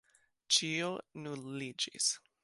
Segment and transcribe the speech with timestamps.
[0.55, 0.87] Ĉio
[1.25, 2.09] nuliĝis.